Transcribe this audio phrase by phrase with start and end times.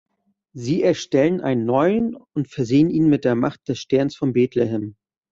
[0.53, 4.95] Sie erstellen einen neuen und versehen ihn mit der Macht des Sterns von Betlehem.